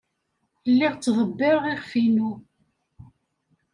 [0.71, 2.31] Lliɣ ttḍebbireɣ iɣef-inu.